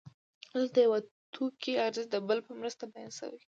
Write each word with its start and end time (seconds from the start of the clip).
دلته 0.53 0.71
د 0.81 0.85
یو 0.87 0.95
توکي 1.33 1.73
ارزښت 1.87 2.09
د 2.11 2.15
بل 2.27 2.39
په 2.47 2.51
مرسته 2.59 2.83
بیان 2.93 3.11
شوی 3.19 3.41